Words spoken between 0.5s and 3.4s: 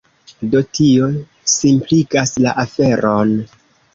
Do tio simpligas la aferon.